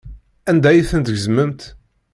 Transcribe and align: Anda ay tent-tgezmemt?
Anda 0.49 0.67
ay 0.69 0.81
tent-tgezmemt? 0.89 1.61